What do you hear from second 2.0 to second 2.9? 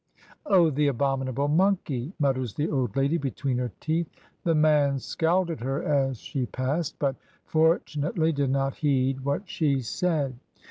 mutters the